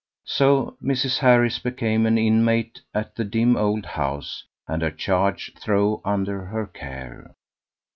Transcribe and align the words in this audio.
So 0.25 0.77
Mrs. 0.81 1.19
Harris 1.19 1.59
became 1.59 2.07
an 2.07 2.17
inmate 2.17 2.81
at 2.91 3.15
the 3.15 3.23
dim 3.23 3.55
old 3.55 3.85
house, 3.85 4.45
and 4.67 4.81
her 4.81 4.89
charge 4.89 5.51
throve 5.61 6.01
under 6.03 6.45
her 6.45 6.65
care. 6.65 7.35